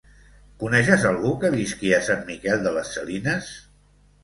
Coneixes 0.63 1.05
algú 1.09 1.33
que 1.43 1.51
visqui 1.57 1.93
a 1.99 2.01
Sant 2.09 2.25
Miquel 2.33 2.67
de 2.69 2.75
les 2.81 2.93
Salines? 2.99 3.55